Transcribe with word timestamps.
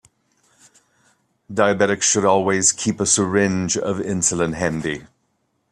Diabetics 1.53 2.01
should 2.01 2.25
always 2.25 2.71
keep 2.71 2.99
a 2.99 3.05
syringe 3.05 3.77
of 3.77 3.97
insulin 3.97 4.55
handy. 4.55 5.03